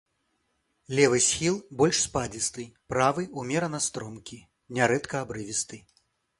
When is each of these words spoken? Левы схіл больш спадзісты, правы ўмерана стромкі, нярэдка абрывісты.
Левы 0.99 1.19
схіл 1.25 1.59
больш 1.81 1.99
спадзісты, 2.07 2.65
правы 2.95 3.27
ўмерана 3.43 3.85
стромкі, 3.91 4.43
нярэдка 4.79 5.25
абрывісты. 5.27 5.77